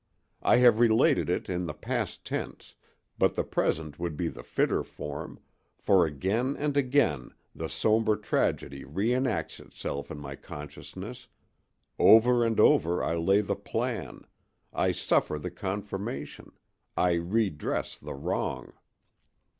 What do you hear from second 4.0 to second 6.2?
be the fitter form, for